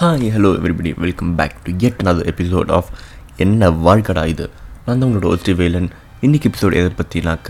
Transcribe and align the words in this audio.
Hi 0.00 0.30
hello 0.30 0.54
everybody 0.54 0.94
welcome 0.98 1.34
back 1.34 1.54
to 1.62 1.76
yet 1.76 2.02
another 2.02 2.24
episode 2.26 2.70
of 2.70 2.88
என்ன 3.36 3.70
வாழ்க்கடா 3.70 4.26
இது? 4.26 4.50
நான் 4.86 4.98
தான் 4.98 5.08
உங்களோட 5.10 5.28
ஒஸ்டி 5.34 5.54
வேலன். 5.54 5.88
இன்னைக்கு 6.20 6.50
எபிசோடு 6.50 6.74
எதை 6.74 6.90
பற்றினாக்க 6.96 7.48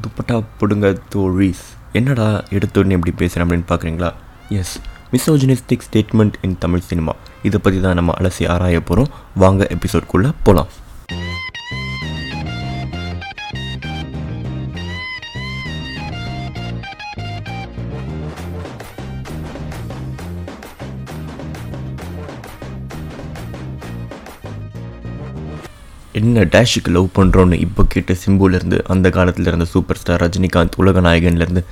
துப்பட்டா 0.00 0.44
பிடுங்க 0.58 0.98
தோழிஸ். 1.08 1.64
என்னடா 1.92 2.44
எடுத்தோடனே 2.50 2.90
எப்படி 2.90 3.10
பேசுகிறேன் 3.12 3.46
அப்படின்னு 3.46 3.68
பார்க்குறீங்களா 3.68 4.10
as 4.50 4.74
misogynistic 5.12 5.86
statement 5.90 6.34
in 6.42 6.58
Tamil 6.58 6.80
cinema 6.80 7.12
இதை 7.42 7.60
பற்றி 7.60 7.80
தான் 7.80 7.94
நம்ம 7.94 8.12
அலசி 8.20 8.48
ஆராய 8.48 8.80
போகிறோம் 8.80 9.10
வாங்க 9.34 9.66
எபிசோட்குள்ளே 9.70 10.32
போகலாம் 10.42 10.70
என்ன 26.18 26.42
டேஷுக்கு 26.54 26.90
லவ் 26.96 27.06
பண்ணுறோன்னு 27.16 27.56
இப்போ 27.64 27.82
கேட்ட 27.92 28.12
சிம்புலேருந்து 28.22 28.76
அந்த 28.92 29.06
காலத்தில் 29.16 29.48
இருந்த 29.50 29.66
சூப்பர் 29.72 29.98
ஸ்டார் 30.00 30.22
ரஜினிகாந்த் 30.22 30.78
உலக 30.82 31.00
நாயகன்லேருந்து 31.06 31.62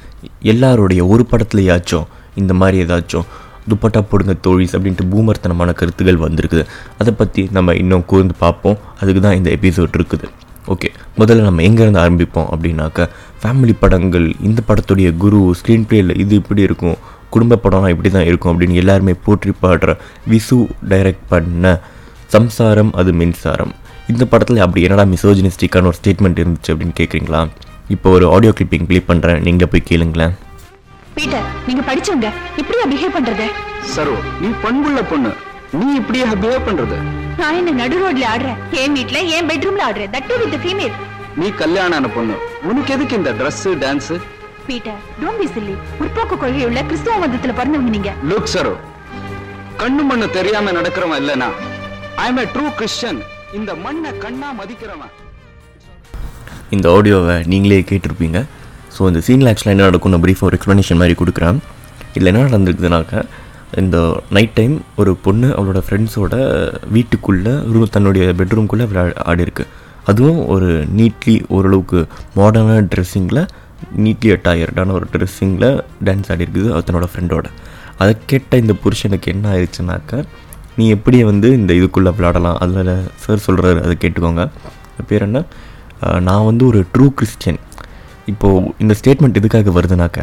எல்லாருடைய 0.53 1.01
ஒரு 1.13 1.25
படத்துலையாச்சும் 1.33 2.07
இந்த 2.41 2.53
மாதிரி 2.61 2.77
ஏதாச்சும் 2.85 3.27
துப்பட்டா 3.71 4.01
போடுங்க 4.11 4.35
தோழிஸ் 4.47 4.75
அப்படின்ட்டு 4.77 5.05
பூமர்த்தனமான 5.13 5.71
கருத்துகள் 5.81 6.19
வந்திருக்குது. 6.25 6.65
அதை 7.01 7.13
பற்றி 7.21 7.43
நம்ம 7.57 7.75
இன்னும் 7.83 8.05
கூர்ந்து 8.11 8.35
பார்ப்போம். 8.45 8.79
அதுக்கு 9.01 9.21
தான் 9.27 9.37
இந்த 9.41 9.51
எபிசோட் 9.57 9.97
இருக்குது. 9.99 10.27
ஓகே 10.73 10.89
முதல்ல 11.21 11.45
நம்ம 11.49 11.63
எங்கேருந்து 11.69 12.03
ஆரம்பிப்போம் 12.05 12.49
அப்படின்னாக்கா 12.55 13.05
ஃபேமிலி 13.43 13.77
படங்கள் 13.85 14.27
இந்த 14.49 14.61
படத்துடைய 14.69 15.11
குரு 15.25 15.41
ஸ்க்ரீன் 15.61 15.87
பிளேயில் 15.91 16.19
இது 16.25 16.35
இப்படி 16.43 16.63
இருக்கும் 16.69 16.99
குடும்ப 17.37 17.61
படம்லாம் 17.65 17.95
இப்படி 17.95 18.11
தான் 18.17 18.29
இருக்கும் 18.31 18.53
அப்படின்னு 18.53 18.81
எல்லாருமே 18.83 19.15
போற்றி 19.27 19.53
பாடுற 19.63 19.93
விசு 20.33 20.59
டைரக்ட் 20.93 21.27
பண்ண 21.35 21.75
சம்சாரம் 22.37 22.93
அது 23.01 23.11
மின்சாரம். 23.21 23.73
இந்த 24.13 24.25
படத்தில் 24.33 24.65
அப்படி 24.65 24.83
என்னடா 24.87 25.05
மிசோஜினிஸ்டிக்கான 25.13 25.89
ஒரு 25.91 25.99
ஸ்டேட்மெண்ட் 25.99 26.41
இருந்துச்சு 26.43 26.71
அப்படின்னு 26.73 26.97
கேட்குறீங்களா 27.01 27.41
இப்போ 27.95 28.09
ஒரு 28.17 28.27
ஆடியோ 28.35 28.53
கிளிப்பிங் 28.59 28.87
ப்ளே 28.89 29.01
பண்ணுறேன் 29.11 29.41
நீங்களே 29.47 29.69
போய் 29.73 29.89
கேளுங்களேன். 29.91 30.35
பீட்டர் 31.17 31.47
நீங்க 31.67 31.83
படிச்சவங்க 31.89 32.29
இப்படியா 32.61 32.85
பிஹேவ் 32.93 33.17
பண்றது? 33.17 33.47
சரோ 33.95 34.15
நீ 34.43 34.49
பண்புள்ள 34.65 35.01
பொண்ணு. 35.11 35.31
நீ 35.79 35.87
இப்படியே 36.01 36.25
பிஹேவ் 36.45 36.67
பண்றது? 36.69 36.97
நான் 37.41 37.57
என்ன 37.59 37.75
நடு 37.81 37.97
ரோட்ல 38.03 38.25
ஆடுறேன்? 38.35 38.59
என் 38.83 38.95
வீட்ல 38.99 39.19
என் 39.37 39.49
பெட்ரூம்ல 39.51 39.83
ஆடுறேன். 39.89 40.13
தட் 40.15 40.33
வித் 40.43 40.57
ஃபீமேல் 40.65 40.97
நீ 41.41 41.49
கல்யாணம் 41.63 41.97
ஆன 41.99 42.09
பொண்ணு. 42.17 42.37
உனக்கு 42.71 42.95
எதுக்கு 42.97 43.19
இந்த 43.21 43.33
Dress 43.41 43.61
dance 43.85 44.13
Peter 44.69 44.99
don't 45.21 45.41
be 45.43 45.47
silly 45.55 45.75
முற்போக்கு 46.01 46.37
கொள்கை 46.43 46.65
உள்ள 46.71 46.81
கிறிஸ்துவ 46.91 47.15
மதத்துல 47.23 47.55
பிறந்தவங்க 47.59 47.93
நீங்க. 47.97 48.13
லுக் 48.31 48.51
சரோ 48.55 48.75
கண்ணு 49.83 50.03
மண்ணு 50.11 50.27
தெரியாம 50.39 50.73
நடக்கிறவன் 50.79 51.21
இல்லனா. 51.23 51.49
I 52.25 52.27
am 52.33 52.43
a 52.43 52.49
true 52.55 52.67
Christian 52.81 53.21
இந்த 53.57 53.73
மண்ணை 53.85 54.11
கண்ணா 54.25 54.49
மதிக்கிறவன். 54.59 55.13
இந்த 56.75 56.87
ஆடியோவை 56.97 57.35
நீங்களே 57.53 57.79
கேட்டிருப்பீங்க. 57.91 58.39
ஸோ 58.95 59.01
இந்த 59.11 59.21
சீனில் 59.27 59.49
ஆக்சுவலாக 59.51 59.75
என்ன 59.77 59.87
நடக்கும் 59.89 60.13
நான் 60.15 60.23
ப்ரீஃப் 60.25 60.45
ஒரு 60.49 60.57
எக்ஸ்ப்ளனேஷன் 60.59 61.01
மாதிரி 61.01 61.15
கொடுக்குறேன். 61.21 61.59
இதில் 62.15 62.31
என்ன 62.31 62.45
நடந்திருக்குதுனாக்க 62.49 63.15
இந்த 63.83 63.99
நைட் 64.37 64.55
டைம் 64.59 64.75
ஒரு 65.01 65.13
பொண்ணு 65.27 65.49
அவளோட 65.59 65.81
ஃப்ரெண்ட்ஸோட 65.87 66.35
வீட்டுக்குள்ளே 66.95 67.53
ரூம் 67.75 67.93
தன்னுடைய 67.97 68.25
பெட்ரூம்குள்ளே 68.41 68.87
விளையா 68.91 69.25
ஆடி 69.31 69.47
இருக்கு 69.47 69.65
அதுவும் 70.11 70.41
ஒரு 70.55 70.69
நீட்லி 70.99 71.37
ஓரளவுக்கு 71.57 72.01
மாடர்னான 72.39 72.81
ட்ரெஸ்ஸிங்கில் 72.95 73.43
நீட்லி 74.05 74.31
அட்டாயர்டான 74.37 74.95
ஒரு 74.99 75.07
ட்ரெஸ்ஸிங்கில் 75.15 75.69
டான்ஸ் 76.09 76.31
ஆடி 76.35 76.45
இருக்குது 76.47 76.71
அது 76.75 76.87
தன்னோட 76.89 77.09
ஃப்ரெண்டோட 77.13 77.47
அதை 78.03 78.13
கேட்ட 78.33 78.59
இந்த 78.63 78.75
புருஷனுக்கு 78.85 79.29
என்ன 79.35 79.47
ஆயிடுச்சுனாக்க 79.55 80.13
நீ 80.77 80.85
எப்படி 80.97 81.19
வந்து 81.31 81.49
இந்த 81.59 81.73
இதுக்குள்ளே 81.79 82.11
விளாடலாம்? 82.19 82.59
அதில் 82.65 82.93
சார் 83.23 83.45
சொல்கிறாரு 83.47 83.81
அதை 83.87 83.95
கேட்டுக்கோங்க. 84.05 84.45
பேர் 85.11 85.27
என்ன? 85.29 85.41
நான் 86.29 86.47
வந்து 86.51 86.65
ஒரு 86.71 86.81
ட்ரூ 86.95 87.07
கிறிஸ்டியன் 87.19 87.61
இப்போது 88.33 88.69
இந்த 88.83 88.95
ஸ்டேட்மெண்ட் 89.01 89.39
எதுக்காக 89.41 89.73
வருதுனாக்க 89.79 90.19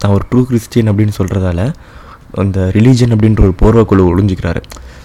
நான் 0.00 0.14
ஒரு 0.16 0.24
ட்ரூ 0.30 0.40
கிறிஸ்டியன் 0.50 0.90
அப்படின்னு 0.90 1.14
சொல்கிறதால 1.18 1.60
அந்த 2.42 2.58
ரிலீஜன் 2.76 3.12
அப்படின்ற 3.14 3.40
ஒரு 3.48 3.54
போர்வைக்குழு 3.62 4.04
ஒழிஞ்சிக்கிறாரு 4.12 4.60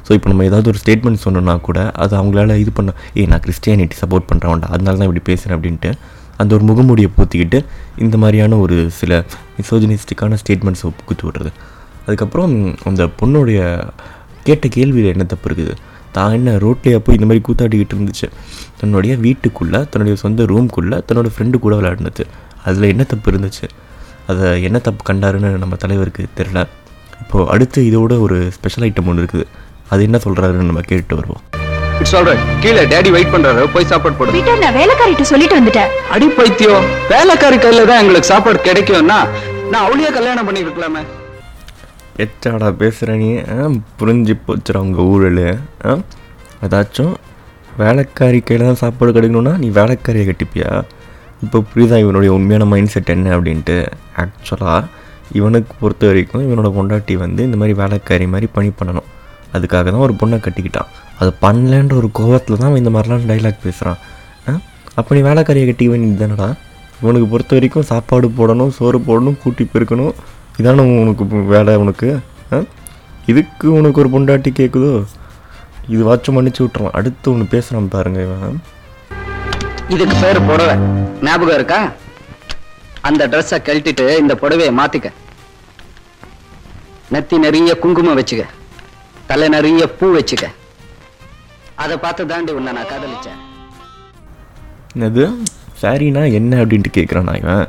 ஸோ 0.08 0.12
இப்போ 0.18 0.28
நம்ம 0.32 0.44
ஏதாவது 0.50 0.68
ஒரு 0.72 0.80
ஸ்டேட்மெண்ட் 0.84 1.24
சொன்னோம்னா 1.24 1.56
கூட 1.68 1.80
அது 2.04 2.14
அவங்களால 2.20 2.56
இது 2.64 2.72
பண்ண 2.78 2.94
ஏ 3.18 3.26
நான் 3.32 3.44
கிறிஸ்டியானிட்டி 3.46 3.98
சப்போர்ட் 4.04 4.28
பண்ணுறவன்டா 4.30 4.68
அதனால 4.76 4.98
தான் 5.00 5.08
இப்படி 5.10 5.24
பேசுகிறேன் 5.32 5.58
அப்படின்ட்டு 5.58 5.92
அந்த 6.42 6.52
ஒரு 6.58 6.64
முகமூடியை 6.70 7.10
போத்திக்கிட்டு 7.18 7.60
இந்த 8.06 8.16
மாதிரியான 8.24 8.58
ஒரு 8.66 8.78
சில 9.00 9.12
மிசோஜினிஸ்டிக்கான 9.58 10.38
ஸ்டேட்மெண்ட்ஸை 10.44 10.92
குத்து 11.10 11.26
விட்றது. 11.28 11.52
அதுக்கப்புறம் 12.06 12.54
அந்த 12.90 13.04
பொண்ணுடைய 13.20 13.60
கேட்ட 14.48 14.68
கேள்வியில் 14.76 15.14
என்ன 15.14 15.26
தப்பு 15.34 15.48
இருக்குது? 15.50 15.76
தான் 16.16 16.36
என்ன 16.38 16.52
ரோட்லேயே 16.64 17.00
போய் 17.06 17.18
இந்த 17.20 17.28
மாதிரி 17.30 17.42
கூத்தாடிக்கிட்டு 17.48 17.96
இருந்துச்சு? 17.96 18.28
தன்னுடைய 18.80 19.14
வீட்டுக்குள்ளே 19.26 19.80
தன்னுடைய 19.92 20.16
சொந்த 20.24 20.44
ரூம்குள்ளே 20.52 20.98
தன்னோட 21.10 21.28
ஃப்ரெண்டு 21.34 21.60
கூட 21.66 21.74
விளையாடுனது. 21.80 22.26
அதில் 22.68 22.92
என்ன 22.94 23.04
தப்பு 23.12 23.28
இருந்துச்சு? 23.32 23.68
அதை 24.32 24.48
என்ன 24.68 24.78
தப்பு 24.88 25.04
கண்டாருன்னு 25.10 25.50
நம்ம 25.64 25.76
தலைவருக்கு 25.84 26.24
தெரில 26.40 26.62
இப்போது 27.22 27.50
அடுத்து 27.54 27.82
இதோட 27.90 28.14
ஒரு 28.26 28.38
ஸ்பெஷல் 28.56 28.86
ஐட்டம் 28.88 29.10
ஒன்று 29.12 29.24
இருக்குது. 29.24 29.46
அது 29.92 30.02
என்ன 30.08 30.18
சொல்கிறாருன்னு 30.26 30.70
நம்ம 30.72 30.84
கேட்டு 30.92 31.16
வருவோம். 31.20 31.44
இட்ஸ் 32.02 32.16
ஆல்ரைட் 32.18 32.42
கீழே 32.64 32.82
டேடி 32.94 33.12
வெயிட் 33.16 33.32
பண்றாரு. 33.36 33.62
போய் 33.76 33.90
சாப்பாடு 33.92 34.18
போடு. 34.18 34.42
நான் 34.64 34.78
வேலைக்காரிட்ட 34.80 35.28
சொல்லிட்டு 35.34 35.60
வந்துட்டேன். 35.60 35.94
அடி 36.16 36.28
பைத்தியம். 36.40 36.88
வேலைக்காரி 37.14 37.60
கையில 37.66 37.86
தான் 37.92 38.02
எங்களுக்கு 38.04 38.32
சாப்பாடு 38.34 38.60
கிடைக்கும்னா 38.68 39.20
நான் 39.72 39.86
அவளையே 39.86 40.12
கல்யாணம் 40.18 40.50
பண்ணிருக்கலாமே 40.50 41.04
எச்சாடா 42.18 42.70
பேசுகிற 42.76 43.16
நீ 43.16 43.30
ஆ, 43.48 43.58
புரிஞ்சு 44.00 44.34
போச்சுடா 44.46 44.80
உங்கள் 44.80 45.08
ஊழல் 45.08 45.44
ஆ? 45.86 45.94
ஏதாச்சும் 46.62 47.14
வேலைக்காரி 47.78 48.40
கையில் 48.42 48.66
தான் 48.66 48.82
சாப்பாடு 48.82 49.12
கிடைக்கணும்னா 49.12 49.54
நீ 49.58 49.68
வேலைக்காரியை 49.72 50.26
கட்டிப்பியா? 50.28 50.70
இப்போ 51.42 51.58
புரியுதா 51.70 51.98
இவனுடைய 51.98 52.32
உண்மையான 52.34 52.66
மைண்ட் 52.66 52.90
செட் 52.90 53.10
என்ன 53.10 53.34
அப்படின்ட்டு? 53.36 53.76
ஆக்சுவலாக 54.16 54.88
இவனுக்கு 55.32 55.74
பொறுத்த 55.80 56.04
வரைக்கும் 56.08 56.46
இவனோட 56.46 56.70
பொண்டாட்டி 56.74 57.16
வந்து 57.16 57.44
இந்த 57.44 57.58
மாதிரி 57.58 57.74
வேலைக்காரி 57.78 58.26
மாதிரி 58.26 58.48
பணி 58.54 58.70
பண்ணணும். 58.72 59.08
அதுக்காக 59.54 59.86
தான் 59.88 60.06
ஒரு 60.08 60.16
பொண்ணை 60.22 60.38
கட்டிக்கிட்டான். 60.40 60.90
அது 61.20 61.32
பண்ணலன்ற 61.42 61.94
ஒரு 61.94 62.10
கோபத்தில் 62.12 62.58
தான் 62.58 62.70
அவன் 62.70 62.82
இந்த 62.84 62.92
மாதிரிலாம் 62.92 63.28
டைலாக் 63.30 63.64
பேசுகிறான் 63.64 64.00
ஆ? 64.48 64.54
அப்போ 64.96 65.16
நீ 65.16 65.22
வேலைக்காரியை 65.22 65.66
கட்டிக்க 65.66 65.92
வேண்டியது 65.92 66.24
தானடா? 66.24 66.48
இவனுக்கு 67.02 67.28
பொறுத்த 67.28 67.56
வரைக்கும் 67.56 67.84
சாப்பாடு 67.84 68.28
போடணும் 68.38 68.72
சோறு 68.72 68.98
போடணும் 69.08 69.40
கூட்டி 69.40 69.64
பெருக்கணும். 69.74 70.14
இதான 70.62 70.84
உனக்கு 71.02 71.24
வேலை 71.54 71.76
உனக்கு 71.84 72.20
இதுக்கு 73.32 73.68
உனக்கு 73.80 74.02
ஒரு 74.04 74.10
பொண்டாட்டி 74.14 74.52
கேட்குதோ 74.60 74.92
இது 75.94 76.02
வாச்சும் 76.08 76.36
மன்னிச்சு 76.36 76.62
விட்றான் 76.64 76.96
அடுத்து 77.00 77.32
ஒன்று 77.32 77.46
பேசுகிறான் 77.54 77.94
பாருங்க 77.96 78.20
இவன் 78.28 78.60
இதுக்கு 79.88 80.16
பேரு 80.22 80.40
புடவை. 80.42 80.76
ஞாபகம் 81.28 81.56
இருக்கா? 81.56 81.80
அந்த 83.02 83.28
ட்ரெஸ்ஸை 83.28 83.58
கழட்டிட்டு 83.58 84.06
இந்த 84.18 84.34
புடவைய 84.42 84.72
மாத்திக்க. 84.80 85.08
நெத்தி 87.14 87.38
நிறைய 87.46 87.78
குங்குமம் 87.84 88.18
வச்சுக்க. 88.20 88.46
தலை 89.28 89.48
நிறைய 89.56 89.86
பூ 90.00 90.08
வச்சுக்க. 90.16 90.46
அதை 91.84 91.98
பார்த்து 91.98 92.26
தாண்டி 92.32 92.52
உன்னை 92.60 92.74
நான் 92.74 92.92
காதலிச்சேன். 92.92 93.40
என்னது? 94.98 95.26
சாரினா 95.82 96.24
என்ன 96.40 96.62
அப்படின்ட்டு 96.64 96.98
கேட்குறான் 96.98 97.28
நான் 97.30 97.42
இவன்? 97.42 97.68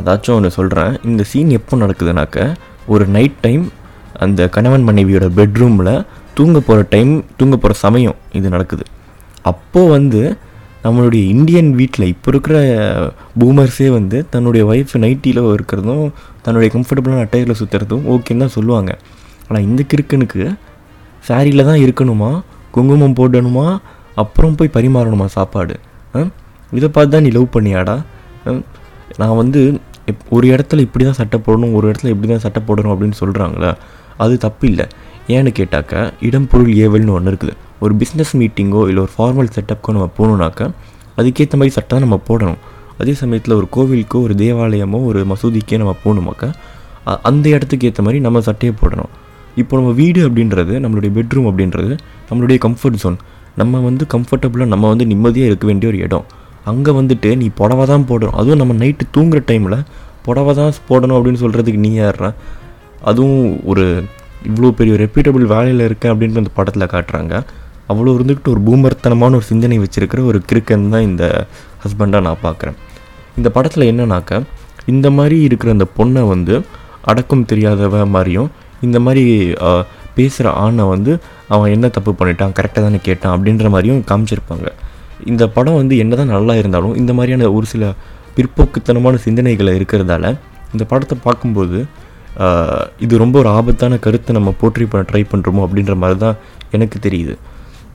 அதாச்சும் 0.00 0.36
ஒன்று 0.36 0.50
சொல்கிறேன் 0.58 0.92
இந்த 1.10 1.22
சீன் 1.30 1.50
எப்போ 1.58 1.74
நடக்குதுனாக்க 1.82 2.46
ஒரு 2.94 3.04
நைட் 3.16 3.38
டைம் 3.46 3.64
அந்த 4.24 4.40
கணவன் 4.56 4.86
மனைவியோட 4.88 5.26
பெட்ரூமில் 5.38 5.94
தூங்க 6.38 6.58
போகிற 6.68 6.86
டைம் 6.94 7.12
தூங்க 7.38 7.54
போகிற 7.56 7.74
சமயம் 7.84 8.18
இது 8.38 8.48
நடக்குது. 8.54 8.84
அப்போது 9.50 9.92
வந்து 9.96 10.22
நம்மளுடைய 10.84 11.22
இந்தியன் 11.34 11.70
வீட்டில் 11.80 12.10
இப்போ 12.12 12.28
இருக்கிற 12.32 12.56
பூமர்ஸே 13.40 13.88
வந்து 13.98 14.18
தன்னுடைய 14.32 14.62
ஒய்ஃப் 14.70 14.94
நைட்டியில் 15.04 15.40
இருக்கிறதும் 15.56 16.04
தன்னுடைய 16.46 16.68
கம்ஃபர்டபுளான 16.74 17.22
அட்டையில் 17.26 17.58
சுற்றுறதும் 17.60 18.04
ஓகேன்னு 18.14 18.44
தான் 18.44 18.54
சொல்லுவாங்க. 18.56 18.92
ஆனால் 19.48 19.66
இந்த 19.68 19.82
கிறுக்கனுக்கு 19.92 20.42
சாரியில் 21.28 21.68
தான் 21.70 21.82
இருக்கணுமா? 21.84 22.30
குங்குமம் 22.74 23.16
போடணுமா? 23.20 23.66
அப்புறம் 24.22 24.56
போய் 24.58 24.74
பரிமாறணுமா 24.76 25.26
சாப்பாடு? 25.36 25.76
இதை 26.78 26.88
பார்த்து 26.96 27.12
தான் 27.14 27.24
நீ 27.26 27.30
லவ் 27.36 27.54
பண்ணியாடா? 27.56 27.96
நான் 29.16 29.36
வந்து 29.36 29.80
இப்- 30.06 30.28
ஒரு 30.30 30.48
இடத்துல 30.48 30.78
இப்படி 30.78 31.04
தான் 31.04 31.14
சட்டை 31.14 31.40
போடணும் 31.46 31.72
ஒரு 31.72 31.90
இடத்துல 31.90 32.06
இப்படி 32.06 32.28
தான் 32.28 32.38
சட்டை 32.38 32.62
போடணும் 32.66 32.94
அப்படின்னு 32.94 33.12
சொல்கிறாங்களே 33.20 33.74
அது 34.16 34.38
தப்பு 34.38 34.66
இல்லை. 34.66 34.86
ஏன்னு 35.28 35.54
கேட்டாக்க 35.58 36.12
இடம் 36.20 36.48
பொருள் 36.48 36.72
ஏவல்னு 36.72 37.10
ஒன்று 37.10 37.32
இருக்குது. 37.32 37.52
ஒரு 37.80 37.94
பிஸ்னஸ் 37.94 38.32
மீட்டிங்கோ 38.32 38.88
இல்லை 38.88 39.02
ஒரு 39.02 39.08
ஃபார்மல் 39.18 39.48
செட்டப்க்கோ 39.54 39.90
நம்ம 39.90 40.10
போகணுன்னாக்கா 40.18 40.70
அதுக்கேற்ற 41.16 41.52
மாதிரி 41.52 41.68
சட்டை 41.68 41.98
தான் 41.98 42.08
நம்ம 42.08 42.20
போடணும். 42.28 42.56
அதே 42.98 43.14
சமயத்தில் 43.14 43.54
ஒரு 43.54 43.68
கோவிலுக்கோ 43.76 44.22
ஒரு 44.22 44.34
தேவாலயமோ 44.34 45.04
ஒரு 45.04 45.26
மசூதிக்கோ 45.26 45.76
நம்ம 45.76 45.96
போகணுமாக்க 46.04 46.52
அ- 47.08 47.20
அந்த 47.22 47.48
இடத்துக்கு 47.48 47.86
ஏற்ற 47.86 48.02
மாதிரி 48.02 48.20
நம்ம 48.20 48.40
சட்டையை 48.40 48.76
போடணும். 48.82 49.08
இப்போ 49.56 49.76
நம்ம 49.76 49.92
வீடு 49.92 50.30
அப்படின்றது 50.30 50.74
நம்மளுடைய 50.80 51.12
பெட்ரூம் 51.14 51.48
அப்படின்றது 51.50 51.98
நம்மளுடைய 52.30 52.58
கம்ஃபர்ட் 52.64 53.00
ஜோன் 53.02 53.16
நம்ம 53.56 53.80
வந்து 53.80 54.06
கம்ஃபர்டபுளாக 54.14 54.66
நம்ம 54.66 54.88
வந்து 54.88 55.06
நிம்மதியாக 55.06 55.46
இருக்க 55.46 55.66
வேண்டிய 55.66 55.92
ஒரு 55.92 56.00
இடம். 56.00 56.24
அங்கே 56.70 56.92
வந்துட்டு 56.98 57.30
நீ 57.40 57.46
புடவை 57.60 57.84
தான் 57.92 58.06
போடணும். 58.10 58.36
அதுவும் 58.40 58.60
நம்ம 58.62 58.74
நைட்டு 58.82 59.04
தூங்குற 59.16 59.40
டைமில் 59.50 59.78
புடவை 60.26 60.52
தான் 60.58 60.78
போடணும் 60.90 61.16
அப்படின்னு 61.18 61.42
சொல்கிறதுக்கு 61.44 61.80
நீ 61.86 61.90
யார்றா? 62.00 62.30
அதுவும் 63.10 63.42
ஒரு 63.70 63.84
இவ்வளோ 64.48 64.70
பெரிய 64.78 64.94
ரெப்யூட்டபிள் 65.02 65.44
வேலையில் 65.54 65.86
இருக்கேன் 65.88 66.12
அப்படின்ட்டு 66.12 66.42
அந்த 66.42 66.52
படத்தில் 66.58 66.92
காட்டுறாங்க. 66.94 67.34
அவ்வளோ 67.92 68.12
இருந்துக்கிட்டு 68.16 68.52
ஒரு 68.54 68.60
பூமர்த்தனமான 68.68 69.36
ஒரு 69.38 69.46
சிந்தனை 69.50 69.78
வச்சுருக்கிற 69.82 70.20
ஒரு 70.30 70.38
கிறுக்கன் 70.50 70.86
தான் 70.94 71.06
இந்த 71.10 71.24
ஹஸ்பண்டாக 71.82 72.24
நான் 72.26 72.42
பார்க்குறேன். 72.46 72.76
இந்த 73.38 73.48
படத்தில் 73.56 73.88
என்னன்னாக்க 73.92 74.40
இந்த 74.92 75.08
மாதிரி 75.18 75.36
இருக்கிற 75.48 75.70
அந்த 75.76 75.86
பொண்ணை 75.98 76.22
வந்து 76.32 76.54
அடக்கம் 77.10 77.48
தெரியாதவ 77.50 78.04
மாதிரியும் 78.14 78.50
இந்த 78.86 78.98
மாதிரி 79.06 79.24
பேசுகிற 80.16 80.48
ஆணை 80.62 80.84
வந்து 80.94 81.12
அவன் 81.54 81.72
என்ன 81.76 81.86
தப்பு 81.96 82.12
பண்ணிட்டான் 82.18 82.56
கரெக்டாக 82.58 82.82
தானே 82.86 83.00
கேட்டான் 83.08 83.34
அப்படின்ற 83.36 83.68
மாதிரியும் 83.74 84.02
காமிச்சிருப்பாங்க. 84.10 84.68
இந்த 85.30 85.44
படம் 85.56 85.78
வந்து 85.80 85.94
என்னதான் 86.02 86.32
நல்லா 86.36 86.54
இருந்தாலும் 86.60 86.94
இந்த 87.00 87.12
மாதிரியான 87.18 87.50
ஒரு 87.56 87.66
சில 87.72 87.92
பிற்போக்குத்தனமான 88.36 89.18
சிந்தனைகளை 89.26 89.72
இருக்கிறதால 89.78 90.24
இந்த 90.74 90.84
படத்தை 90.92 91.16
பார்க்கும்போது 91.26 91.78
இது 93.04 93.20
ரொம்ப 93.22 93.36
ஒரு 93.42 93.48
ஆபத்தான 93.58 93.98
கருத்தை 94.04 94.32
நம்ம 94.38 94.52
போற்றி 94.60 94.84
பண்ண 94.92 95.02
ட்ரை 95.10 95.22
பண்ணுறோமோ 95.32 95.60
அப்படின்ற 95.66 95.94
மாதிரி 96.02 96.18
தான் 96.24 96.38
எனக்கு 96.76 96.98
தெரியுது. 97.06 97.34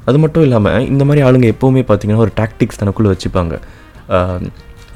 அது 0.08 0.18
மட்டும் 0.24 0.44
இல்லாமல் 0.46 0.86
இந்த 0.92 1.04
மாதிரி 1.08 1.22
ஆளுங்க 1.28 1.48
எப்போவுமே 1.54 1.82
பார்த்தீங்கன்னா 1.90 2.24
ஒரு 2.26 2.34
டாக்டிக்ஸ் 2.40 2.80
தனக்குள்ளே 2.82 3.10
வச்சுப்பாங்க. 3.14 3.56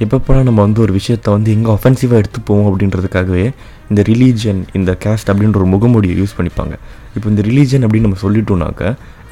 எப்பப்போலாம் 0.04 0.46
நம்ம 0.48 0.60
வந்து 0.66 0.80
ஒரு 0.84 0.92
விஷயத்தை 0.98 1.30
வந்து 1.34 1.50
எங்கே 1.56 1.70
ஒஃபென்சிவாக 1.74 2.20
எடுத்துப்போம் 2.22 2.64
அப்படின்றதுக்காகவே 2.70 3.44
இந்த 3.90 4.00
ரிலீஜன் 4.10 4.62
இந்த 4.78 4.92
கேஸ்ட் 5.04 5.30
அப்படின்ற 5.32 5.58
ஒரு 5.62 5.68
முகமூடியை 5.74 6.14
யூஸ் 6.20 6.34
பண்ணிப்பாங்க. 6.38 6.74
இப்போ 7.16 7.26
இந்த 7.32 7.42
ரிலீஜன் 7.48 7.84
அப்படின்னு 7.86 8.08
நம்ம 8.08 8.20
சொல்லிட்டோம்னாக்க 8.24 8.82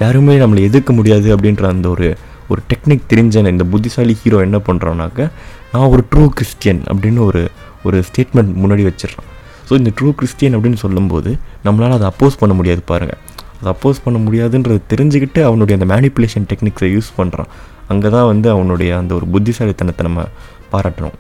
யாருமே 0.03 0.37
நம்மளை 0.43 0.63
எதிர்க்க 0.69 0.93
முடியாது 0.99 1.29
அப்படின்ற 1.37 1.65
அந்த 1.75 1.89
ஒரு 1.95 2.09
ஒரு 2.49 2.61
டெக்னிக் 2.69 3.09
தெரிஞ்ச 3.13 3.49
இந்த 3.49 3.65
புத்திசாலி 3.65 4.17
ஹீரோ 4.23 4.41
என்ன 4.41 4.59
பண்ணுறான்னாக்க 4.59 5.31
நான் 5.73 5.89
ஒரு 5.89 6.05
ட்ரூ 6.15 6.29
கிறிஸ்டியன் 6.29 6.83
அப்படின்னு 6.93 7.19
ஒரு 7.19 7.51
ஒரு 7.85 8.05
ஸ்டேட்மெண்ட் 8.09 8.53
முன்னாடி 8.63 8.83
வச்சிடறான். 8.89 9.29
ஸோ 9.69 9.73
இந்த 9.73 9.91
ட்ரூ 10.01 10.11
கிறிஸ்டியன் 10.15 10.57
அப்படின்னு 10.57 10.75
சொல்லும்போது 10.75 11.37
நம்மளால் 11.65 11.91
அதை 11.91 12.09
அப்போஸ் 12.13 12.39
பண்ண 12.39 12.55
முடியாது 12.55 12.83
பாருங்கள் 12.83 13.19
அதை 13.61 13.73
அப்போஸ் 13.75 14.03
பண்ண 14.05 14.19
முடியாதுன்றது 14.19 14.81
தெரிஞ்சுக்கிட்டு 14.93 15.43
அவனுடைய 15.43 15.75
அந்த 15.79 15.95
மேனிப்புலேஷன் 15.95 16.47
டெக்னிக்ஸை 16.53 16.91
யூஸ் 16.97 17.11
பண்ணுறான் 17.17 17.51
அங்கே 17.89 18.09
தான் 18.09 18.27
வந்து 18.27 18.51
அவனுடைய 18.51 18.97
அந்த 18.97 19.15
ஒரு 19.15 19.27
புத்திசாலித்தனத்தை 19.27 20.07
நம்ம 20.07 20.27
பாராட்டணும். 20.73 21.17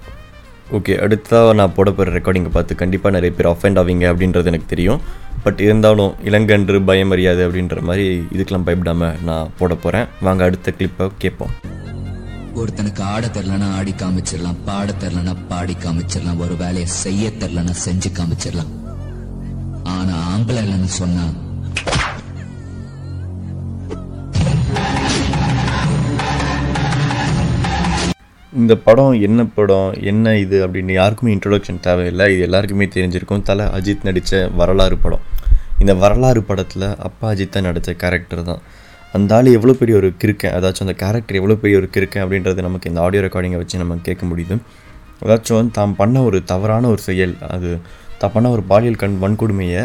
ஓகே 0.76 0.94
அடுத்ததாக 1.04 1.54
நான் 1.58 1.74
போட 1.76 1.88
போகிற 1.96 2.12
ரெக்கார்டிங்கை 2.18 2.50
பார்த்து 2.54 2.74
கண்டிப்பாக 2.82 3.14
நிறைய 3.16 3.32
பேர் 3.36 3.48
அஃபெண்ட் 3.50 3.80
ஆவீங்க 3.80 4.04
அப்படின்றது 4.12 4.50
எனக்கு 4.50 4.68
தெரியும். 4.72 5.00
பட் 5.44 5.60
இருந்தாலும் 5.66 6.12
இளங்கன்று 6.28 6.78
பயமறியாது 6.88 7.42
அப்படின்ற 7.46 7.76
மாதிரி 7.88 8.06
இதுக்கெல்லாம் 8.34 8.66
பயப்படாமல் 8.68 9.18
நான் 9.28 9.50
போட 9.58 9.74
போகிறேன் 9.74 10.06
வாங்க 10.26 10.44
அடுத்த 10.48 10.74
கிளிப்பை 10.78 11.06
கேட்போம். 11.24 11.52
ஒருத்தனுக்கு 12.60 13.02
ஆட 13.12 13.26
தெரிலனா 13.36 13.68
ஆடி 13.78 13.92
காமிச்சிடலாம் 14.02 14.58
பாட 14.68 14.94
தெரிலனா 15.02 15.34
பாடி 15.50 15.76
காமிச்சிடலாம் 15.84 16.42
ஒரு 16.46 16.56
வேலையை 16.62 16.88
செய்ய 17.02 17.30
தெரிலனா 17.42 17.74
செஞ்சு 17.84 18.10
காமிச்சிடலாம். 18.18 18.72
ஆனா 19.96 20.14
ஆம்பளை 20.32 20.62
இல்லைன்னு 20.64 20.92
சொன்னா 21.00 21.26
இந்த 28.60 28.74
படம் 28.86 29.14
என்ன 29.26 29.40
படம் 29.56 29.90
என்ன 30.10 30.32
இது 30.42 30.56
அப்படின்னு 30.64 30.92
யாருக்குமே 30.98 31.30
இன்ட்ரொடக்ஷன் 31.34 31.78
தேவையில்லை. 31.86 32.24
இது 32.32 32.42
எல்லாருக்குமே 32.46 32.86
தெரிஞ்சிருக்கும். 32.96 33.44
தலை 33.48 33.64
அஜித் 33.76 34.04
நடித்த 34.08 34.40
வரலாறு 34.60 34.96
படம். 35.04 35.22
இந்த 35.82 35.92
வரலாறு 36.02 36.40
படத்தில் 36.50 36.86
அப்பா 37.06 37.26
அஜித் 37.32 37.54
தான் 37.54 37.66
நடித்த 37.68 37.92
கேரக்டர் 38.02 38.42
தான். 38.50 38.60
அந்த 39.16 39.34
ஆள் 39.36 39.48
எவ்வளோ 39.58 39.74
பெரிய 39.80 39.94
ஒரு 40.00 40.10
கிறுக்கன்? 40.22 40.54
அதாச்சும் 40.58 40.86
அந்த 40.86 40.96
கேரக்டர் 41.04 41.38
எவ்வளோ 41.40 41.56
பெரிய 41.62 41.78
ஒரு 41.80 41.88
கிறுக்கன் 41.94 42.24
அப்படின்றது 42.24 42.66
நமக்கு 42.68 42.90
இந்த 42.90 43.00
ஆடியோ 43.06 43.22
ரெக்கார்டிங்கை 43.26 43.60
வச்சு 43.62 43.82
நம்ம 43.82 43.98
கேட்க 44.08 44.26
முடியுது. 44.32 44.56
அதாச்சும் 45.24 45.72
தாம் 45.78 45.96
பண்ண 46.02 46.22
ஒரு 46.28 46.40
தவறான 46.52 46.90
ஒரு 46.94 47.02
செயல். 47.08 47.34
அது 47.54 47.70
தான் 48.20 48.34
பண்ண 48.36 48.50
ஒரு 48.56 48.64
பாலியல் 48.72 49.02
கண் 49.02 49.18
வன்கொடுமையை 49.24 49.84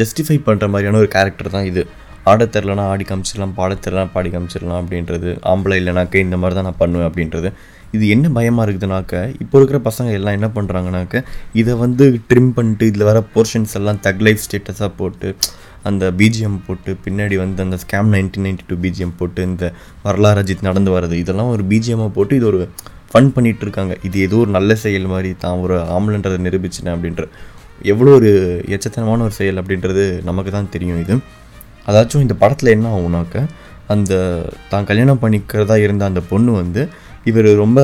ஜஸ்டிஃபை 0.00 0.38
பண்ணுற 0.48 0.66
மாதிரியான 0.74 1.00
ஒரு 1.04 1.10
கேரக்டர் 1.16 1.54
தான் 1.56 1.68
இது. 1.72 1.84
ஆட 2.30 2.44
தெரிலனா 2.54 2.84
ஆடி 2.92 3.04
காமிச்சிடலாம் 3.08 3.54
பாட 3.58 3.72
தெரிலனா 3.84 4.08
பாடி 4.14 4.30
காமிச்சிடலாம் 4.34 4.80
அப்படின்றது 4.82 5.30
ஆம்பளை 5.52 5.76
இல்லைனாக்க 5.80 6.24
இந்த 6.26 6.36
மாதிரி 6.42 6.56
தான் 6.58 6.68
நான் 6.68 6.80
பண்ணுவேன் 6.82 7.08
அப்படின்றது. 7.08 7.50
இது 7.96 8.04
என்ன 8.14 8.26
பயமாக 8.36 8.64
இருக்குதுனாக்க 8.66 9.14
இப்போ 9.42 9.56
இருக்கிற 9.58 9.78
பசங்க 9.86 10.10
எல்லாம் 10.18 10.36
என்ன 10.38 10.48
பண்ணுறாங்கனாக்க 10.56 11.22
இதை 11.60 11.74
வந்து 11.84 12.04
ட்ரிம் 12.30 12.50
பண்ணிட்டு 12.56 12.88
இதில் 12.90 13.08
வர 13.10 13.18
போர்ஷன்ஸ் 13.34 13.74
எல்லாம் 13.80 14.00
தக் 14.06 14.22
லைஃப் 14.26 14.44
ஸ்டேட்டஸாக 14.46 14.90
போட்டு 15.00 15.28
அந்த 15.88 16.04
பிஜிஎம் 16.20 16.58
போட்டு 16.66 16.92
பின்னாடி 17.04 17.36
வந்து 17.44 17.60
அந்த 17.66 17.76
scam 17.84 18.10
nineteen 18.14 18.46
ninety 18.46 18.64
two 18.70 18.76
BGM 18.84 19.16
போட்டு 19.20 19.42
இந்த 19.50 19.66
வரலாறு 20.06 20.42
அஜித் 20.42 20.68
நடந்து 20.68 20.92
வர்றது 20.96 21.16
இதெல்லாம் 21.22 21.52
ஒரு 21.54 21.64
பிஜிஎம்மாக 21.72 22.12
போட்டு 22.18 22.36
இது 22.40 22.48
ஒரு 22.52 22.60
ஃபன் 23.12 23.32
பண்ணிட்டு 23.36 23.64
இருக்காங்க. 23.66 23.92
இது 24.06 24.16
ஏதோ 24.26 24.38
ஒரு 24.44 24.50
நல்ல 24.56 24.72
செயல் 24.84 25.06
மாதிரி 25.12 25.30
தான் 25.44 25.60
ஒரு 25.64 25.76
ஆம்பளைன்றதை 25.96 26.38
நிரூபிச்சினேன் 26.46 26.94
அப்படின்ற 26.96 27.24
எவ்வளோ 27.92 28.12
ஒரு 28.18 28.30
எச்சத்தனமான 28.74 29.22
ஒரு 29.28 29.34
செயல் 29.40 29.60
அப்படின்றது 29.62 30.04
நமக்கு 30.28 30.50
தான் 30.56 30.72
தெரியும் 30.74 31.00
இது. 31.04 31.16
அதாச்சும் 31.88 32.24
இந்த 32.26 32.34
படத்தில் 32.42 32.74
என்ன 32.76 32.92
ஆகுனாக்க 32.96 33.44
அந்த 33.94 34.12
தான் 34.72 34.88
கல்யாணம் 34.90 35.22
பண்ணிக்கிறதா 35.22 35.76
இருந்த 35.84 36.04
அந்த 36.10 36.20
பொண்ணு 36.32 36.50
வந்து 36.62 36.82
இவர் 37.30 37.48
ரொம்ப 37.62 37.80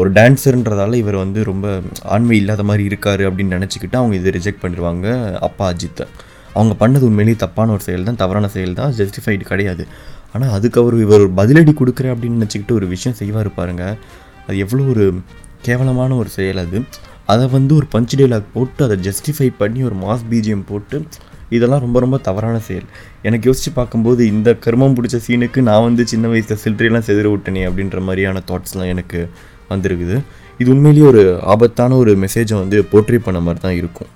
ஒரு 0.00 0.08
டான்ஸருன்றதால 0.16 0.96
இவர் 1.02 1.16
வந்து 1.22 1.40
ரொம்ப 1.50 1.66
ஆண்மை 2.14 2.36
இல்லாத 2.40 2.62
மாதிரி 2.70 2.84
இருக்கார் 2.90 3.22
அப்படின்னு 3.28 3.56
நினச்சிக்கிட்டு 3.58 3.96
அவங்க 4.00 4.14
இதை 4.20 4.32
ரிஜெக்ட் 4.36 4.62
பண்ணிடுவாங்க 4.64 5.06
அப்பா 5.46 5.64
அஜித்தை. 5.72 6.04
அவங்க 6.56 6.74
பண்ணது 6.82 7.06
உண்மையிலேயே 7.08 7.38
தப்பான 7.44 7.72
ஒரு 7.76 7.82
செயல் 7.86 8.06
தான் 8.08 8.20
தவறான 8.22 8.48
செயல் 8.56 8.76
தான் 8.80 8.92
ஜஸ்டிஃபைடு 8.98 9.44
கிடையாது. 9.52 9.84
ஆனால் 10.34 10.52
அதுக்கு 10.56 10.78
அவர் 10.82 10.96
இவர் 11.04 11.24
ஒரு 11.24 11.32
பதிலடி 11.40 11.72
கொடுக்குறேன் 11.80 12.12
அப்படின்னு 12.14 12.38
நினச்சிக்கிட்டு 12.40 12.76
ஒரு 12.80 12.86
விஷயம் 12.94 13.16
செய்வார் 13.20 13.50
பாருங்க. 13.58 13.84
அது 14.46 14.56
எவ்வளோ 14.64 14.84
ஒரு 14.94 15.06
கேவலமான 15.68 16.16
ஒரு 16.22 16.30
செயல் 16.38 16.62
அது. 16.64 16.80
அதை 17.32 17.44
வந்து 17.56 17.72
ஒரு 17.80 17.86
பஞ்ச் 17.94 18.14
டைலாக் 18.20 18.54
போட்டு 18.56 18.80
அதை 18.86 18.96
ஜஸ்டிஃபை 19.08 19.48
பண்ணி 19.62 19.82
ஒரு 19.88 19.96
மாஸ் 20.04 20.24
பீஜியம் 20.32 20.66
போட்டு 20.70 20.96
இதெல்லாம் 21.56 21.82
ரொம்ப 21.84 21.98
ரொம்ப 22.04 22.16
தவறான 22.28 22.56
செயல். 22.68 22.86
எனக்கு 23.28 23.48
யோசித்து 23.50 23.72
பார்க்கும்போது 23.78 24.22
இந்த 24.34 24.50
கர்மம் 24.64 24.96
பிடிச்ச 24.96 25.18
சீனுக்கு 25.26 25.60
நான் 25.68 25.86
வந்து 25.88 26.02
சின்ன 26.12 26.28
வயசில் 26.32 26.60
சில்லறையெல்லாம் 26.64 27.06
செதிர 27.08 27.28
விட்டனே 27.34 27.62
அப்படின்ற 27.68 28.00
மாதிரியான 28.08 28.42
தாட்ஸ்லாம் 28.50 28.92
எனக்கு 28.94 29.20
வந்திருக்குது. 29.72 30.16
இது 30.62 30.68
உண்மையிலேயே 30.74 31.06
ஒரு 31.12 31.22
ஆபத்தான 31.52 31.96
ஒரு 32.02 32.12
மெசேஜை 32.24 32.56
வந்து 32.62 32.78
போர்ட்ரே 32.92 33.20
பண்ண 33.26 33.38
மாதிரி 33.46 33.62
தான் 33.66 33.78
இருக்கும். 33.80 34.10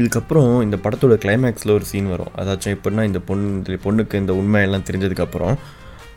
இதுக்கப்புறம் 0.00 0.50
இந்த 0.66 0.76
படத்தோட 0.84 1.14
கிளைமேக்ஸில் 1.22 1.76
ஒரு 1.76 1.86
சீன் 1.90 2.10
வரும். 2.14 2.32
அதாச்சும் 2.40 2.74
எப்படின்னா 2.76 3.02
இந்த 3.10 3.20
பொண்ணு 3.28 3.48
இந்த 3.58 3.78
பொண்ணுக்கு 3.86 4.20
இந்த 4.22 4.34
உண்மையெல்லாம் 4.40 4.86
தெரிஞ்சதுக்கப்புறம் 4.88 5.56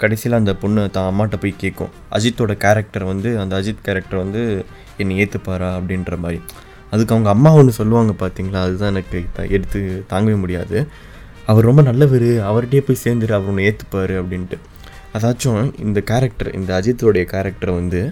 கடைசியில் 0.02 0.38
அந்த 0.40 0.54
பொண்ணு 0.62 0.82
தான் 0.96 1.10
அம்மாட்ட 1.12 1.36
போய் 1.42 1.62
கேட்கும் 1.64 1.92
அஜித்தோட 2.16 2.54
கேரக்டர் 2.64 3.06
வந்து 3.12 3.30
அந்த 3.42 3.54
அஜித் 3.60 3.86
கேரக்டர் 3.88 4.24
வந்து 4.24 4.42
என்னை 5.02 5.14
ஏற்றுப்பாரா 5.24 5.70
அப்படின்ற 5.80 6.18
மாதிரி. 6.24 6.40
அதுக்கு 6.92 7.14
அவங்க 7.14 7.34
அம்மா 7.34 7.54
ஒன்று 7.54 7.72
சொல்லுவாங்க 7.72 8.14
பார்த்தீங்களா 8.20 8.54
அதுதான் 8.54 8.90
எனக்கு 8.90 9.24
த- 9.34 9.48
எடுத்து 9.48 10.06
தாங்கவே 10.10 10.40
முடியாது. 10.40 10.88
அவர் 11.46 11.64
ரொம்ப 11.64 11.82
நல்லவர் 11.82 12.22
அவர்கிட்டயே 12.22 12.80
போய் 12.80 12.98
சேர்ந்துரு 13.04 13.32
அவர் 13.32 13.48
ஒன்று 13.48 13.64
ஏற்றுப்பார் 13.64 14.24
அப்படின்ட்டு. 14.24 14.58
அதாச்சும் 15.14 15.74
இந்த 15.82 16.00
கேரக்டர் 16.02 16.54
இந்த 16.54 16.80
அஜித்தோடைய 16.80 17.26
கேரக்டரை 17.26 17.74
வந்து 17.74 18.12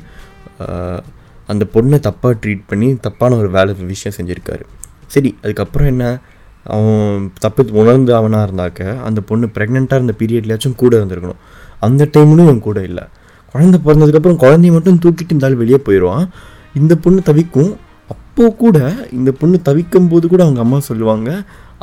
அந்த 1.47 1.65
பொண்ணை 1.73 1.99
தப்பாக 2.01 2.37
ட்ரீட் 2.45 2.63
பண்ணி 2.67 2.95
தப்பான 2.95 3.35
ஒரு 3.35 3.49
வேலை 3.49 3.73
விஷயம் 3.73 4.17
செஞ்சுருக்காரு. 4.17 4.61
சரி 5.07 5.37
அதுக்கப்புறம் 5.43 5.87
என்ன? 5.87 6.19
அவன் 6.63 7.31
தப்பு 7.39 7.65
உணர்ந்து 7.71 8.15
அவனாக 8.15 8.45
இருந்தாக்க 8.45 9.01
அந்த 9.01 9.21
பொண்ணு 9.21 9.45
ப்ரெக்னெண்ட்டாக 9.53 10.03
இருந்த 10.03 10.13
பீரியட்லையாச்சும் 10.17 10.75
கூட 10.75 10.97
இருந்திருக்கணும். 10.97 11.39
அந்த 11.79 12.09
டைம்லையும் 12.13 12.41
அவன் 12.41 12.59
கூட 12.59 12.81
இல்லை. 12.81 13.03
குழந்தை 13.51 13.79
பிறந்ததுக்கப்புறம் 13.85 14.39
குழந்தைய 14.43 14.71
மட்டும் 14.71 14.99
தூக்கிட்டு 14.99 15.25
இருந்தாலும் 15.25 15.57
வெளியே 15.57 15.77
போயிடுவான் 15.77 16.29
இந்த 16.73 16.95
பொண்ணு 16.95 17.21
தவிக்கும் 17.21 17.75
அப்போது 18.09 18.55
கூட 18.55 18.77
இந்த 19.17 19.29
பொண்ணு 19.39 19.57
தவிக்கும் 19.67 20.09
போது 20.11 20.25
கூட 20.27 20.41
அவங்க 20.45 20.61
அம்மா 20.65 20.79
சொல்லுவாங்க 20.89 21.29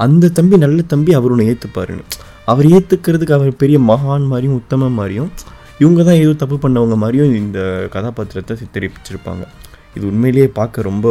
அந்த 0.04 0.30
தம்பி 0.38 0.56
நல்ல 0.64 0.80
தம்பி 0.92 1.12
அவர் 1.18 1.32
ஒன்று 1.34 1.48
ஏற்றுப்பாருன்னு 1.52 2.04
அவர் 2.52 2.66
ஏற்றுக்கிறதுக்கு 2.76 3.36
அவர் 3.38 3.60
பெரிய 3.62 3.78
மகான் 3.90 4.26
மாதிரியும் 4.32 4.58
உத்தம 4.60 4.90
மாதிரியும் 4.98 5.30
இவங்க 5.82 6.00
தான் 6.02 6.20
ஏதோ 6.22 6.32
தப்பு 6.42 6.56
பண்ணவங்க 6.64 6.96
மாதிரியும் 7.02 7.32
இந்த 7.42 7.60
கதாபாத்திரத்தை 7.94 8.54
சித்தரிப்பிச்சிருப்பாங்க 8.62 9.44
இது 9.96 10.04
உண்மையிலேயே 10.10 10.48
பார்க்க 10.58 10.88
ரொம்ப 10.88 11.06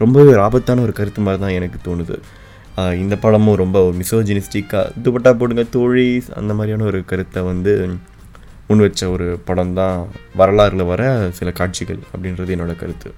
ரொம்பவே 0.00 0.30
ஒரு 0.32 0.40
ஆபத்தான 0.46 0.82
ஒரு 0.86 0.92
கருத்து 0.98 1.20
மாதிரி 1.26 1.40
தான் 1.42 1.56
எனக்கு 1.58 1.78
தோணுது. 1.86 2.16
இந்த 3.02 3.14
படமும் 3.24 3.58
ரொம்ப 3.62 3.78
மிசோஜினிஸ்டிக்காக 3.98 4.90
துப்பட்டா 5.04 5.30
போடுங்க 5.40 5.64
தோழி 5.76 6.06
அந்த 6.40 6.52
மாதிரியான 6.58 6.86
ஒரு 6.90 7.00
கருத்தை 7.10 7.42
வந்து 7.50 7.72
முன் 8.68 8.82
வச்ச 8.84 9.10
ஒரு 9.14 9.26
படம் 9.48 9.76
தான் 9.78 9.96
வரலாறுல 10.40 10.84
வர 10.92 11.02
சில 11.38 11.50
காட்சிகள் 11.60 12.00
அப்படின்றது 12.12 12.54
என்னோட 12.56 12.74
கருத்து. 12.82 13.10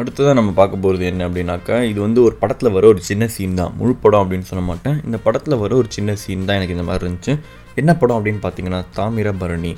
அடுத்ததாக 0.00 0.32
நம்ம 0.38 0.50
பார்க்க 0.58 0.84
போகிறது 0.84 1.04
என்ன 1.10 1.26
அப்படின்னாக்கா 1.28 1.76
இது 1.90 1.98
வந்து 2.06 2.20
ஒரு 2.26 2.34
படத்தில் 2.40 2.72
வர 2.76 2.86
ஒரு 2.92 3.00
சின்ன 3.08 3.24
சீன் 3.34 3.58
தான். 3.60 3.72
முழு 3.78 3.92
படம் 4.02 4.22
அப்படின்னு 4.22 4.48
சொல்ல 4.50 4.62
மாட்டேன். 4.70 4.96
இந்த 5.06 5.18
படத்தில் 5.26 5.60
வர 5.62 5.72
ஒரு 5.80 5.88
சின்ன 5.96 6.14
சீன் 6.22 6.46
தான் 6.48 6.56
எனக்கு 6.58 6.74
இந்த 6.76 6.86
மாதிரி 6.88 7.04
இருந்துச்சு. 7.04 7.34
என்ன 7.80 7.90
படம் 8.00 8.16
அப்படின்னு 8.18 8.40
பார்த்தீங்கன்னா 8.44 8.80
தாமிரபரணி 8.98 9.72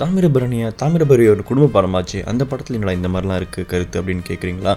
தாமிரபரணியா 0.00 0.68
தாமிரபரணி 0.80 1.28
ஒரு 1.34 1.42
குடும்ப 1.50 1.66
படமாச்சு 1.76 2.20
அந்த 2.30 2.42
படத்தில் 2.50 2.76
என்னடா 2.78 2.96
இந்த 3.00 3.08
மாதிரிலாம் 3.14 3.40
இருக்குது 3.42 3.68
கருத்து 3.72 4.00
அப்படின்னு 4.00 4.24
கேட்குறீங்களா 4.30 4.74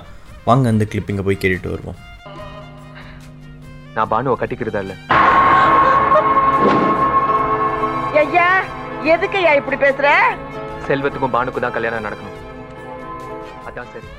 வாங்க 0.49 0.67
அந்த 0.73 0.85
கிளிப்பிங்கை 0.91 1.23
போய் 1.27 1.41
கேட்டுட்டு 1.43 1.73
வருவோம். 1.73 1.97
நான் 3.95 4.11
பானுவை 4.13 4.35
கட்டிக்கிறதா 4.41 4.81
இல்ல? 4.85 4.95
ஐயா 8.23 8.47
எதுக்குய்யா 9.13 9.51
இப்படி 9.61 9.77
பேசுற? 9.85 10.07
செல்வத்துக்கும் 10.89 11.35
பானுக்கும் 11.37 11.65
தான் 11.65 11.75
கல்யாணம் 11.77 12.07
நடக்கணும். 12.07 12.37
அதான் 13.69 13.91
சரி. 13.95 14.09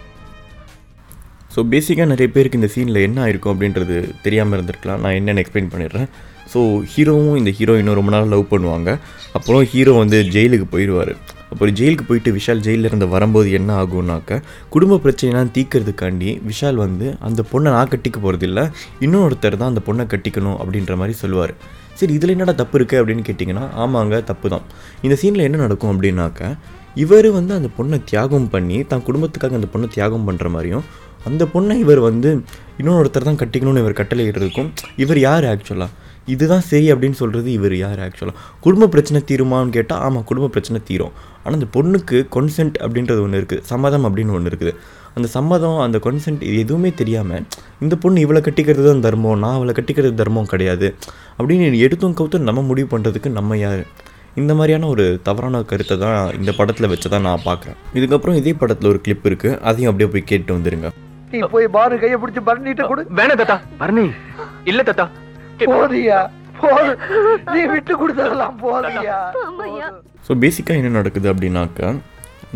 ஸோ 1.55 1.61
பேசிக்காக 1.73 2.09
நிறைய 2.13 2.29
பேருக்கு 2.35 2.61
இந்த 2.61 2.71
சீனில் 2.75 3.05
என்ன 3.07 3.19
ஆயிருக்கும் 3.25 3.55
அப்படின்றது 3.55 3.97
தெரியாமல் 4.25 4.57
இருந்திருக்கலாம். 4.59 5.01
நான் 5.05 5.17
என்னென்னு 5.19 5.43
எக்ஸ்பிளைன் 5.45 5.73
பண்ணிடுறேன். 5.73 6.09
ஸோ 6.53 6.61
ஹீரோவும் 6.93 7.39
இந்த 7.41 7.51
ஹீரோயினும் 7.57 7.99
ரொம்ப 7.99 8.13
நாள் 8.15 8.31
லவ் 8.35 8.53
பண்ணுவாங்க. 8.53 8.91
அப்புறம் 9.39 9.65
ஹீரோ 9.73 9.93
வந்து 10.03 10.19
ஜெயிலுக்கு 10.35 10.69
போயிடுவார் 10.75 11.13
அப்புறம் 11.53 11.75
ஜெயிலுக்கு 11.79 12.05
போயிட்டு 12.09 12.31
விஷால் 12.37 12.63
ஜெயிலில் 12.65 12.89
இருந்து 12.89 13.07
வரும்போது 13.13 13.49
என்ன 13.59 13.71
ஆகும்னாக்க 13.83 14.41
குடும்ப 14.75 14.99
பிரச்சனைலாம் 15.05 15.53
தீக்கிறதுக்காண்டி 15.57 16.31
விஷால் 16.49 16.81
வந்து 16.85 17.07
அந்த 17.29 17.41
பொண்ணை 17.53 17.71
நான் 17.77 17.93
கட்டிக்க 17.93 18.19
போகிறதில்ல 18.25 18.63
இன்னொருத்தர் 19.07 19.61
தான் 19.61 19.71
அந்த 19.73 19.83
பொண்ணை 19.87 20.05
கட்டிக்கணும் 20.13 20.59
அப்படின்ற 20.63 20.95
மாதிரி 21.03 21.15
சொல்லுவார். 21.23 21.55
சரி 22.01 22.13
இதில் 22.19 22.35
என்னடா 22.35 22.55
தப்பு 22.61 22.77
இருக்குது 22.79 23.01
அப்படின்னு 23.01 23.25
கேட்டிங்கன்னா 23.29 23.65
ஆமாங்க 23.85 24.19
தப்பு 24.31 24.49
தான் 24.55 24.67
இந்த 25.07 25.15
சீனில் 25.23 25.47
என்ன 25.47 25.63
நடக்கும் 25.65 25.93
அப்படின்னாக்க 25.95 26.51
இவர் 26.97 27.29
வந்து 27.31 27.55
அந்த 27.55 27.69
பொண்ணை 27.79 28.05
தியாகம் 28.05 28.51
பண்ணி 28.51 28.83
தன் 28.83 29.03
குடும்பத்துக்காக 29.03 29.55
அந்த 29.55 29.69
பொண்ணை 29.75 29.89
தியாகம் 29.89 30.27
பண்ணுற 30.29 30.49
மாதிரியும் 30.49 30.85
அந்த 31.27 31.45
பொண்ணை 31.45 31.79
இவர் 31.79 32.01
வந்து 32.01 32.31
இன்னொருத்தர் 32.79 33.29
தான் 33.29 33.41
கட்டிக்கணும்னு 33.41 33.79
இவர் 33.79 34.01
கட்டளையிடுறதுக்கும் 34.01 34.69
இவர் 34.97 35.19
யார் 35.19 35.45
ஆக்சுவலாக 35.45 36.07
இதுதான் 36.27 36.65
சரி 36.71 36.93
அப்படின்னு 36.93 37.13
சொல்கிறது 37.13 37.53
இவர் 37.53 37.75
யார் 37.77 38.01
ஆக்சுவலாக 38.01 38.37
குடும்ப 38.61 38.89
பிரச்சனை 38.89 39.23
தீருமான்னு 39.31 39.71
கேட்டால் 39.71 40.01
ஆமாம் 40.01 40.25
குடும்ப 40.25 40.49
பிரச்சனை 40.49 40.81
தீரும். 40.85 41.13
ஆனால் 41.45 41.55
அந்த 41.55 41.69
பொண்ணுக்கு 41.77 42.29
கொன்சென்ட் 42.29 42.77
அப்படின்றது 42.85 43.23
ஒன்று 43.23 43.39
இருக்குது 43.41 43.63
சம்மதம் 43.63 44.05
அப்படின்னு 44.09 44.33
ஒன்று 44.33 44.51
இருக்குது. 44.51 44.73
அந்த 45.17 45.29
சம்மதம் 45.29 45.79
அந்த 45.79 45.99
கொன்சென்ட் 45.99 46.43
எதுவுமே 46.63 46.91
தெரியாமல் 46.95 47.45
இந்த 47.81 47.97
பொண்ணு 47.97 48.21
இவளை 48.21 48.43
கட்டிக்கிறது 48.43 48.87
தான் 48.89 49.01
தர்மம் 49.01 49.39
நான் 49.39 49.55
அவளை 49.55 49.75
கட்டிக்கிறது 49.79 50.15
தர்மம் 50.15 50.47
கிடையாது 50.47 50.95
அப்படின்னு 51.39 51.81
எடுத்தும் 51.87 52.15
கவுத்தும் 52.21 52.41
நம்ம 52.41 52.63
முடிவு 52.63 52.89
பண்ணுறதுக்கு 52.97 53.29
நம்ம 53.29 53.57
யார்? 53.59 53.83
இந்த 54.41 54.53
மாதிரியான 54.59 54.89
ஒரு 54.95 55.05
தவறான 55.27 55.61
கருத்தை 55.71 55.97
தான் 56.03 56.17
இந்த 56.39 56.51
படத்தில் 56.59 56.91
வச்சு 56.93 57.09
தான் 57.15 57.27
நான் 57.29 57.45
பார்க்குறேன். 57.47 57.77
இதுக்கப்புறம் 57.99 58.39
இதே 58.41 58.53
படத்தில் 58.63 58.91
ஒரு 58.93 59.01
கிளிப் 59.07 59.27
இருக்குது 59.29 59.59
அதையும் 59.69 59.91
அப்படியே 59.91 60.09
போய் 60.15 60.29
கேட்டு 60.31 60.57
வந்துருங்க. 60.57 60.89
நீ 61.33 61.39
போய் 61.55 61.67
பாரு 61.77 61.95
கைய 62.03 62.17
பிடிச்சு 62.21 62.43
பரணிட்ட 62.49 62.85
கொடு. 62.91 63.03
வேணாம் 63.19 63.41
தாத்தா. 63.41 63.57
பரணி. 63.81 64.05
இல்ல 64.73 64.83
தாத்தா. 64.91 65.07
போதியா 65.73 66.19
போது. 66.61 66.93
நீ 67.55 67.61
விட்டு 67.73 67.93
கொடுத்ததெல்லாம் 68.01 68.57
போதியா 68.63 69.17
ஸோ 70.29 70.35
பேசிக்காக 70.45 70.81
என்ன 70.81 70.95
நடக்குது 70.99 71.29
அப்படின்னாக்கா 71.33 71.89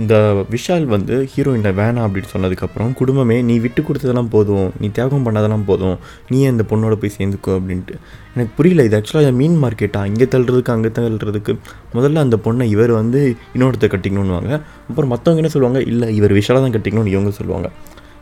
இந்த 0.01 0.45
விஷால் 0.51 0.85
வந்து 0.85 1.29
ஹீரோயினை 1.33 1.71
வேணாம் 1.81 2.05
அப்படின்னு 2.07 2.33
சொன்னதுக்கப்புறம் 2.35 2.93
குடும்பமே 2.95 3.43
நீ 3.43 3.59
விட்டு 3.59 3.83
கொடுத்ததெல்லாம் 3.83 4.29
போதும். 4.29 4.73
நீ 4.81 4.89
தியாகம் 4.89 5.25
பண்ணதெல்லாம் 5.27 5.65
போதும். 5.65 5.99
நீ 6.29 6.45
அந்த 6.47 6.63
இந்த 6.63 6.77
பொண்ணோட 6.77 6.95
போய் 6.95 7.15
சேர்ந்துக்கோ 7.19 7.53
அப்படின்ட்டு. 7.59 7.95
எனக்கு 8.35 8.53
புரியல 8.57 8.85
இது 8.85 8.97
ஆக்சுவலாக 8.99 9.33
மீன் 9.33 9.63
மார்க்கெட்டா? 9.65 10.07
இங்கே 10.07 10.25
தள்ளுறதுக்கு 10.25 10.71
அங்கே 10.71 10.89
தள்ளுறதுக்கு. 10.89 11.59
முதல்ல 11.95 12.15
அந்த 12.15 12.39
பொண்ணை 12.45 12.63
இவர் 12.63 12.91
வந்து 12.91 13.37
இன்னொருத்த 13.55 13.89
கட்டிக்கணும்னுவாங்க. 13.95 14.53
அப்புறம் 14.89 15.11
மற்றவங்க 15.13 15.43
என்ன 15.43 15.49
சொல்லுவாங்க? 15.49 15.81
இல்லை 15.81 16.17
இவர் 16.17 16.33
விஷாலை 16.33 16.61
தான் 16.65 16.75
கட்டிக்கணும்னு 16.77 17.15
இவங்க 17.17 17.31
சொல்லுவாங்க. 17.31 17.71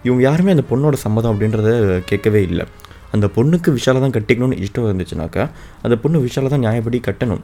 இவங்க 0.02 0.22
யாருமே 0.22 0.50
அந்த 0.50 0.64
பொண்ணோட 0.70 0.92
சம்மதம் 0.92 1.32
அப்படின்றத 1.32 2.00
கேட்கவே 2.04 2.42
இல்லை. 2.42 2.66
அந்த 3.14 3.26
பொண்ணுக்கு 3.37 3.71
விஷாலை 3.76 4.00
தான் 4.05 4.14
கட்டிக்கணும்னு 4.17 4.59
இஷ்டம் 4.64 4.88
இருந்துச்சுனாக்கா 4.88 5.45
அந்த 5.85 5.95
பொண்ணு 6.02 6.25
விஷாலை 6.26 6.49
தான் 6.55 6.64
நியாயப்படி 6.67 6.99
கட்டணும். 7.09 7.43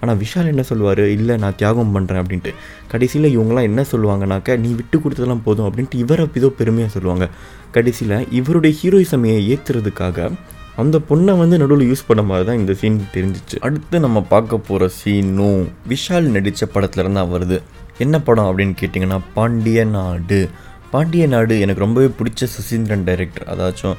ஆனால் 0.00 0.18
விஷால் 0.22 0.50
என்ன 0.52 0.62
சொல்லுவார்? 0.70 1.04
இல்லை 1.18 1.34
நான் 1.42 1.56
தியாகம் 1.60 1.92
பண்ணுறேன் 1.94 2.20
அப்படின்ட்டு. 2.22 2.52
கடைசியில் 2.92 3.28
இவங்களாம் 3.36 3.68
என்ன 3.70 3.84
சொல்லுவாங்கனாக்கா 3.92 4.54
நீ 4.64 4.70
விட்டு 4.80 4.96
கொடுத்ததெல்லாம் 5.04 5.44
போதும் 5.46 5.66
அப்படின்ட்டு 5.68 6.02
இவரை 6.04 6.26
ஏதோ 6.40 6.50
பெருமையாக 6.58 6.92
சொல்லுவாங்க. 6.96 7.26
கடைசியில் 7.76 8.18
இவருடைய 8.40 8.72
ஹீரோயிசமையை 8.80 9.40
ஏற்றுறதுக்காக 9.54 10.28
அந்த 10.82 10.96
பொண்ணை 11.08 11.34
வந்து 11.40 11.56
நடுவில் 11.60 11.88
யூஸ் 11.90 12.08
பண்ண 12.08 12.22
மாதிரி 12.30 12.46
தான் 12.48 12.58
இந்த 12.62 12.72
சீன் 12.80 12.96
தெரிஞ்சிச்சு. 13.14 13.56
அடுத்து 13.66 13.96
நம்ம 14.06 14.18
பார்க்க 14.32 14.58
போகிற 14.68 14.88
சீனும் 14.98 15.62
விஷால் 15.92 16.28
நடித்த 16.34 16.68
படத்துலேருந்து 16.74 17.20
தான் 17.20 17.32
வருது. 17.34 17.58
என்ன 18.04 18.16
படம் 18.26 18.48
அப்படின்னு 18.48 18.74
கேட்டிங்கன்னா 18.80 19.18
பாண்டிய 19.36 19.84
நாடு 19.96 20.40
பாண்டிய 20.92 21.24
நாடு 21.34 21.54
எனக்கு 21.64 21.84
ரொம்பவே 21.84 22.08
பிடிச்ச 22.18 22.48
சுசீந்திரன் 22.56 23.06
டைரக்டர் 23.08 23.48
அதாச்சும் 23.52 23.96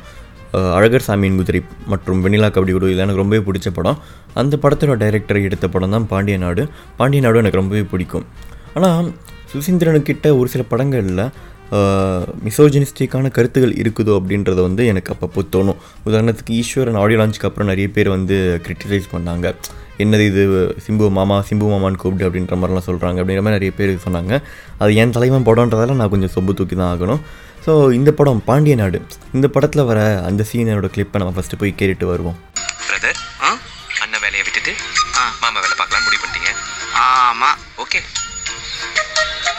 அழகர் 0.78 1.06
சாமியின் 1.08 1.40
குதிரை 1.40 1.62
மற்றும் 1.94 2.22
வெண்ணிலா 2.26 2.50
கபடி 2.56 2.74
குடு 2.76 2.92
இது 2.94 3.04
எனக்கு 3.06 3.22
ரொம்பவே 3.24 3.42
பிடிச்ச 3.48 3.70
படம். 3.78 3.98
அந்த 4.42 4.54
படத்தோட 4.64 4.96
டைரக்டர் 5.04 5.46
எடுத்த 5.48 5.66
படம் 5.74 5.94
தான் 5.96 6.08
பாண்டிய 6.14 6.38
நாடு. 6.46 6.64
பாண்டிய 7.02 7.22
நாடு 7.26 7.42
எனக்கு 7.44 7.62
ரொம்பவே 7.62 7.84
பிடிக்கும். 7.94 8.26
ஆனால் 8.78 9.10
சுசீந்திரனுக்கிட்ட 9.54 10.28
ஒரு 10.40 10.50
சில 10.56 10.64
படங்களில் 10.74 11.24
மிசோஜினிஸ்டிக்கான 12.48 13.30
கருத்துகள் 13.38 13.74
இருக்குதோ 13.82 14.14
அப்படின்றத 14.20 14.60
வந்து 14.68 14.84
எனக்கு 14.92 15.10
அப்பப்போ 15.14 15.42
தோணும். 15.56 15.80
உதாரணத்துக்கு 16.08 16.54
ஈஸ்வரன் 16.60 17.00
ஆடியோ 17.02 17.18
லான்ச்சுக்கு 17.22 17.50
அப்புறம் 17.50 17.70
நிறைய 17.72 17.88
பேர் 17.96 18.10
வந்து 18.16 18.36
கிரிட்டிசைஸ் 18.66 19.08
பண்ணாங்க. 19.16 19.52
என்னது 20.04 20.26
இது 20.32 20.44
சிம்பு 20.86 21.06
மாமா 21.18 21.38
சிம்பு 21.50 21.68
மாமான்னு 21.74 22.00
கூப்பிடு 22.04 22.26
அப்படின்ற 22.28 22.56
மாதிரிலாம் 22.62 22.88
சொல்கிறாங்க 22.88 23.18
அப்படின்ற 23.22 23.44
மாதிரி 23.46 23.58
நிறைய 23.58 23.74
பேர் 23.80 23.94
சொன்னாங்க. 24.06 24.34
அது 24.82 24.92
என் 25.04 25.14
தலைவன் 25.18 25.48
படம்ன்றதால 25.50 25.98
நான் 26.02 26.12
கொஞ்சம் 26.14 26.34
சொப்பு 26.36 26.56
தூக்கி 26.60 26.78
தான் 26.82 26.92
ஆகணும். 26.94 27.22
ஸோ 27.68 27.74
இந்த 27.98 28.10
படம் 28.18 28.42
பாண்டிய 28.50 28.76
நாடு. 28.82 29.00
இந்த 29.38 29.48
படத்தில் 29.56 29.88
வர 29.90 30.00
அந்த 30.28 30.42
சீனோட 30.50 30.88
கிளிப்பை 30.96 31.18
நம்ம 31.22 31.34
ஃபஸ்ட்டு 31.38 31.60
போய் 31.62 31.74
கேட்டுட்டு 31.80 32.06
வருவோம். 32.12 32.38
பிரதர் 32.88 33.20
அண்ணன் 34.04 34.22
வேலையை 34.26 34.44
விட்டுட்டு 34.48 34.74
மாமா 35.42 35.60
வேலை 35.66 35.76
பார்க்கலாம் 35.82 36.06
முடிவு 36.06 36.22
பண்ணிட்டீங்க? 36.24 36.52
ஆமா. 37.08 37.50
ஓகே 37.84 38.00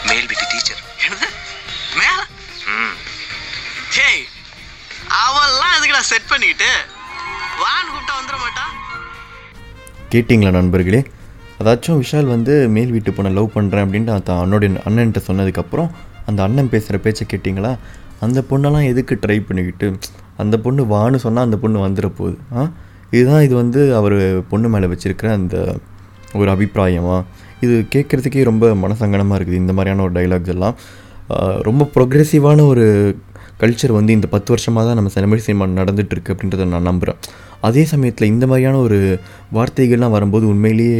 மேல் 0.09 0.27
வீட்டு 0.31 0.45
டீச்சர் 0.53 0.81
என்னது? 1.05 1.27
மேல? 1.99 2.19
ம். 2.73 2.95
ஹேய் 3.97 4.23
அவெல்லாம் 5.23 5.75
எதுக்குடா 5.77 6.03
செட் 6.11 6.29
பண்ணிக்கிட்டு? 6.33 6.71
வான்னு 7.61 7.89
கூப்பிட்டா 7.93 8.17
வந்துட 8.19 8.37
மாட்டான் 8.45 8.73
கேட்டிங்களா 10.13 10.57
நண்பர்களே? 10.59 11.01
அதாச்சும் 11.61 11.99
விஷால் 12.01 12.33
வந்து 12.35 12.53
மேல் 12.75 12.93
வீட்டு 12.95 13.11
பொண்ணை 13.15 13.31
லவ் 13.37 13.55
பண்ணுறேன் 13.55 13.85
அப்படின்ட்டு 13.85 14.17
அந்த 14.17 14.31
அண்ணனுடைய 14.41 14.69
அண்ணன்ட்ட 14.89 15.21
சொன்னதுக்கப்புறம் 15.29 15.89
அந்த 16.29 16.43
அண்ணன் 16.43 16.69
பேசுகிற 16.69 16.97
பேச்சை 16.97 17.25
கேட்டிங்களா? 17.27 17.71
அந்த 18.19 18.39
பொண்ணெல்லாம் 18.49 18.85
எதுக்கு 18.85 19.19
ட்ரை 19.27 19.37
பண்ணிக்கிட்டு 19.47 19.87
அந்த 20.37 20.55
பொண்ணு 20.59 20.83
வான்னு 20.83 21.15
சொன்னால் 21.15 21.43
அந்த 21.43 21.57
பொண்ணு 21.57 21.87
வந்துட 21.87 22.09
போகுது. 22.17 22.37
ஆ? 22.55 22.63
இதுதான் 23.11 23.43
இது 23.43 23.55
வந்து 23.55 23.81
அவர் 23.95 24.17
பொண்ணு 24.49 24.69
மேலே 24.69 24.85
வச்சுருக்கிற 24.85 25.29
அந்த 25.31 25.55
ஒரு 26.33 26.49
அபிப்பிராயமாக 26.51 27.23
இது 27.61 27.85
கேட்குறதுக்கே 27.95 28.43
ரொம்ப 28.43 28.65
மனசங்கடமாக 28.83 29.39
இருக்குது 29.39 29.61
இந்த 29.63 29.73
மாதிரியான 29.73 30.09
ஒரு 30.09 30.13
டைலாக்ஸ் 30.17 30.53
எல்லாம். 30.55 30.75
ரொம்ப 31.61 31.89
ப்ரொக்ரெசிவான 31.95 32.67
ஒரு 32.67 32.85
கல்ச்சர் 33.59 33.91
வந்து 33.91 34.11
இந்த 34.13 34.27
பத்து 34.27 34.49
வருஷமாக 34.49 34.83
தான் 34.87 34.95
நம்ம 34.95 35.11
தமிழ் 35.13 35.39
சினிமா 35.39 35.65
நடந்துகிட்ருக்கு 35.81 36.33
அப்படின்றத 36.33 36.65
நான் 36.65 36.81
நம்புகிறேன் 36.81 37.19
அதே 37.61 37.83
சமயத்தில் 37.83 38.29
இந்த 38.29 38.45
மாதிரியான 38.47 38.77
ஒரு 38.77 39.19
வார்த்தைகள்லாம் 39.53 40.09
வரும்போது 40.09 40.47
உண்மையிலேயே 40.47 40.99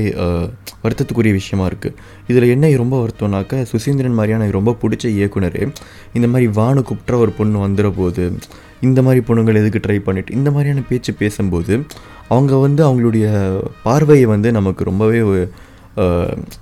வருத்தத்துக்குரிய 0.83 1.33
விஷயமா 1.33 1.65
இருக்குது 1.67 1.95
இதில் 2.27 2.49
என்ன 2.49 2.71
ரொம்ப 2.75 2.95
வருத்தம்னாக்க 3.01 3.61
சுசீந்திரன் 3.63 4.13
மாதிரியான 4.13 4.49
ரொம்ப 4.49 4.75
பிடிச்ச 4.81 5.05
இயக்குனர் 5.09 5.59
இந்த 6.13 6.27
மாதிரி 6.27 6.47
வானு 6.55 6.81
கூப்பிட்ற 6.81 7.17
ஒரு 7.17 7.31
பொண்ணு 7.31 7.67
வந்துட 7.67 7.89
போது 7.95 8.25
இந்த 8.81 8.99
மாதிரி 9.01 9.21
பொண்ணுங்கள் 9.25 9.55
எதுக்கு 9.55 9.79
ட்ரை 9.87 9.99
பண்ணிட்டு 9.99 10.35
இந்த 10.35 10.51
மாதிரியான 10.51 10.83
பேச்சு 10.89 11.13
பேசும்போது 11.13 11.73
அவங்க 12.27 12.55
வந்து 12.57 12.81
அவங்களுடைய 12.87 13.27
பார்வையை 13.83 14.25
வந்து 14.25 14.51
நமக்கு 14.51 14.83
ரொம்பவே 14.83 15.19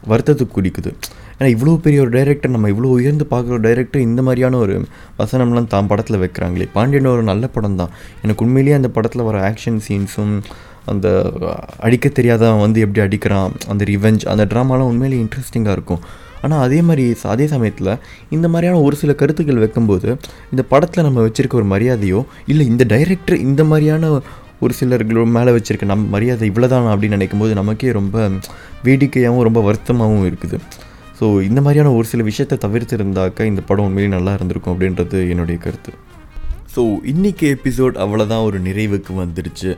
வருத்தத்துக்கு 0.08 0.54
குறிக்குது 0.54 0.92
ஏன்னா 1.39 1.50
இவ்வளோ 1.56 1.74
பெரிய 1.86 2.00
ஒரு 2.03 2.12
டைரக்டர் 2.15 2.53
நம்ம 2.53 2.70
இவ்வளோ 2.74 2.91
உயர்ந்து 3.00 3.25
பார்க்குற 3.32 3.56
ஒரு 3.58 3.63
டைரக்டர் 3.65 4.06
இந்த 4.06 4.22
மாதிரியான 4.27 4.58
ஒரு 4.58 4.75
வசனம்லாம் 5.20 5.72
தான் 5.74 5.89
படத்தில் 5.91 6.22
வைக்கிறாங்களே. 6.24 6.67
பாண்டியன் 6.75 7.12
ஒரு 7.15 7.24
நல்ல 7.32 7.48
படம் 7.56 7.79
தான் 7.82 7.91
எனக்கு 8.24 8.44
உண்மையிலேயே 8.46 8.77
அந்த 8.79 8.89
படத்தில் 8.96 9.27
வர 9.27 9.39
ஆக்ஷன் 9.50 9.82
சீன்ஸும் 9.88 10.34
அந்த 10.91 11.08
அடிக்க 11.86 12.08
தெரியாதவன் 12.20 12.63
வந்து 12.65 12.79
எப்படி 12.86 13.01
அடிக்கிறான் 13.06 13.53
அந்த 13.74 13.84
ரிவெஞ்ச் 13.91 14.25
அந்த 14.34 14.44
ட்ராமாலாம் 14.53 14.89
உண்மையிலேயே 14.91 15.22
இன்ட்ரெஸ்டிங்காக 15.25 15.75
இருக்கும். 15.77 16.01
ஆனால் 16.46 16.63
அதே 16.65 16.79
மாதிரி 16.88 17.06
அதே 17.34 17.46
சமயத்தில் 17.53 17.91
இந்த 18.36 18.48
மாதிரியான 18.53 18.82
ஒரு 18.88 18.96
சில 19.01 19.13
கருத்துக்கள் 19.22 19.62
வைக்கும்போது 19.63 20.10
இந்த 20.51 20.63
படத்தில் 20.74 21.08
நம்ம 21.08 21.24
வச்சுருக்க 21.27 21.62
ஒரு 21.62 21.70
மரியாதையோ 21.74 22.20
இல்லை 22.51 22.65
இந்த 22.74 22.84
டைரக்டர் 22.94 23.38
இந்த 23.48 23.63
மாதிரியான 23.72 24.12
ஒரு 24.65 24.74
சிலர்கள் 24.79 25.34
மேலே 25.38 25.51
வச்சுருக்க 25.56 25.91
நம்ம 25.94 26.06
மரியாதை 26.15 26.46
இவ்வளோதான் 26.51 26.91
அப்படின்னு 26.94 27.17
நினைக்கும்போது 27.20 27.53
நமக்கே 27.62 27.91
ரொம்ப 28.00 28.27
வேடிக்கையாகவும் 28.88 29.48
ரொம்ப 29.50 29.62
வருத்தமாகவும் 29.67 30.27
இருக்குது. 30.29 30.60
ஸோ 31.19 31.25
இந்த 31.50 31.59
மாதிரியான 31.65 31.91
ஒரு 32.00 32.07
சில 32.12 32.24
விஷயத்தை 32.29 32.55
தவிர்த்து 32.65 32.95
இருந்தாக்க 32.97 33.45
இந்த 33.51 33.62
படம் 33.69 33.86
உண்மையிலேயே 33.88 34.15
நல்லா 34.15 34.33
இருந்திருக்கும் 34.38 34.74
அப்படின்றது 34.74 35.19
என்னுடைய 35.33 35.57
கருத்து. 35.63 35.91
ஸோ 36.74 36.81
இன்றைக்கி 37.12 37.45
எபிசோட் 37.55 37.95
அவ்வளோதான் 38.03 38.43
ஒரு 38.47 38.57
நிறைவுக்கு 38.67 39.13
வந்துடுச்சு. 39.21 39.71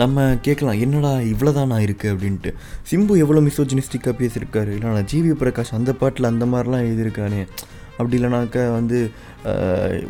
நம்ம 0.00 0.24
கேட்கலாம் 0.46 0.80
என்னடா 0.84 1.12
இவ்வளோதானா 1.32 1.78
இருக்குது 1.86 2.12
அப்படின்ட்டு. 2.12 2.50
சிம்பு 2.90 3.14
எவ்வளோ 3.24 3.40
மிசோஜினிஸ்டிக்காக 3.48 4.14
பேசியிருக்காரு? 4.20 4.70
இல்லைனா 4.76 5.02
ஜிவி 5.12 5.32
பிரகாஷ் 5.42 5.74
அந்த 5.78 5.92
பாட்டில் 6.02 6.30
அந்த 6.32 6.46
மாதிரிலாம் 6.52 6.84
எழுதியிருக்கானே. 6.88 7.42
அப்படி 7.96 8.16
இல்லைனாக்கா 8.18 8.62
வந்து 8.78 8.98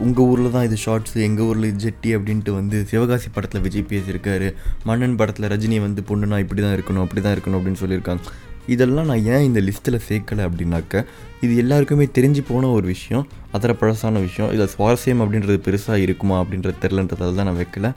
உங்கள் 0.05 0.27
ஊரில் 0.31 0.55
தான் 0.55 0.67
இது 0.69 0.77
ஷார்ட்ஸு 0.85 1.25
எங்கள் 1.29 1.47
ஊரில் 1.51 1.69
இது 1.71 1.83
ஜெட்டி 1.85 2.11
அப்படின்ட்டு 2.17 2.53
வந்து 2.61 2.79
சிவகாசி 2.91 3.29
படத்தில் 3.37 3.65
விஜய் 3.67 3.91
பேசியிருக்காரு. 3.93 4.49
மன்னன் 4.89 5.19
படத்தில் 5.21 5.51
ரஜினி 5.53 5.79
வந்து 5.87 6.03
பொண்ணுனா 6.11 6.39
இப்படி 6.45 6.63
தான் 6.67 6.77
இருக்கணும் 6.79 7.05
அப்படி 7.07 7.23
தான் 7.27 7.37
இருக்கணும் 7.37 7.59
அப்படின்னு 7.61 7.83
சொல்லியிருக்காங்க. 7.83 8.23
இதெல்லாம் 8.67 9.07
நான் 9.07 9.25
ஏன் 9.25 9.43
இந்த 9.43 9.61
லிஸ்ட்டில் 9.61 9.99
சேர்க்கலை 10.09 10.45
அப்படின்னாக்க 10.45 11.05
இது 11.41 11.57
எல்லாருக்குமே 11.57 12.09
தெரிஞ்சு 12.15 12.43
போன 12.49 12.71
ஒரு 12.71 12.87
விஷயம் 12.87 13.29
அதர 13.53 13.73
பழசான 13.73 14.21
விஷயம் 14.21 14.53
இதில் 14.53 14.69
சுவாரஸ்யம் 14.77 15.21
அப்படின்றது 15.21 15.59
பெருசாக 15.59 15.99
இருக்குமா 15.99 16.45
அப்படின்றது 16.45 16.75
தெரிலன்றதால 16.83 17.35
தான் 17.35 17.45
நான் 17.45 17.65
வைக்கல. 17.65 17.93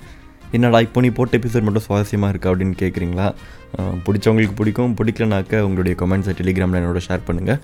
என்னடா 0.53 0.79
இப்போ 0.79 1.01
நீ 1.01 1.09
போட்ட 1.09 1.37
எபிசோட் 1.37 1.61
மட்டும் 1.61 1.85
சுவாரஸ்யமாக 1.87 2.29
இருக்கா 2.29 2.51
அப்படின்னு 2.51 2.75
கேட்குறீங்களா 2.79 3.33
பிடிச்சவங்களுக்கு 4.05 4.55
பிடிக்கும் 4.55 4.95
பிடிக்கலனாக்க 4.95 5.59
உங்களுடைய 5.59 5.95
கமெண்ட்ஸை 5.99 6.33
டெலிகிராமில் 6.41 6.81
என்னோட 6.81 6.97
ஷேர் 6.97 7.27
பண்ணுங்கள் 7.27 7.59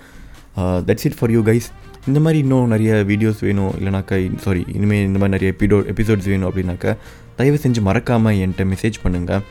that's 0.86 1.06
it 1.06 1.18
for 1.20 1.32
you 1.32 1.44
guys 1.44 1.70
இந்த 2.08 2.20
மாதிரி 2.20 2.40
இன்னும் 2.40 2.68
நிறைய 2.68 3.04
வீடியோஸ் 3.04 3.40
வேணும் 3.40 3.74
இல்லைனாக்கா 3.78 4.38
சாரி 4.38 4.66
இனிமேல் 4.74 5.06
இந்த 5.06 5.20
மாதிரி 5.20 5.32
நிறைய 5.32 5.54
எபிடோ 5.54 5.86
எபிசோட்ஸ் 5.88 6.26
வேணும் 6.26 6.50
அப்படின்னாக்கா 6.50 6.98
தயவு 7.36 7.58
செஞ்சு 7.58 7.82
மறக்காமல் 7.82 8.36
என்கிட்ட 8.36 8.66
மெசேஜ் 8.66 8.98
பண்ணுங்கள் 9.04 9.44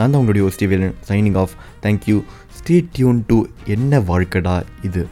நான் 0.00 0.10
தான் 0.10 0.20
உங்களுடைய 0.20 0.48
ஓஸ்டிவேலன் 0.48 0.94
signing 1.08 1.36
off 1.36 1.54
thank you 1.82 2.16
stay 2.58 2.84
tuned 2.92 3.24
to 3.26 3.36
என்ன 3.66 4.00
வாழ்க்கடா 4.00 4.54
இது? 4.82 5.02